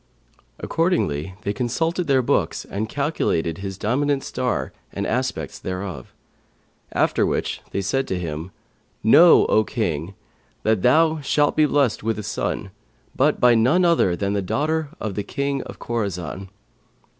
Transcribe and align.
Accordingly, 0.57 1.35
they 1.43 1.53
consulted 1.53 2.07
their 2.07 2.23
books 2.23 2.65
and 2.65 2.89
calculated 2.89 3.59
his 3.59 3.77
dominant 3.77 4.23
star 4.23 4.73
and 4.91 5.05
the 5.05 5.09
aspects 5.11 5.59
thereof; 5.59 6.11
after 6.91 7.23
which 7.23 7.61
they 7.69 7.81
said 7.81 8.07
to 8.07 8.17
him, 8.17 8.49
'Know, 9.03 9.45
O 9.45 9.63
King, 9.63 10.15
that 10.63 10.81
thou 10.81 11.19
shalt 11.21 11.55
be 11.55 11.67
blessed 11.67 12.01
with 12.01 12.17
a 12.17 12.23
son, 12.23 12.71
but 13.15 13.39
by 13.39 13.53
none 13.53 13.85
other 13.85 14.15
than 14.15 14.33
the 14.33 14.41
daughter 14.41 14.89
of 14.99 15.13
the 15.13 15.21
King 15.23 15.61
of 15.65 15.77
Khorαsαn.' 15.77 16.49